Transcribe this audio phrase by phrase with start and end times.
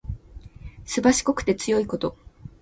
[0.83, 2.17] すばしこくて強いこと。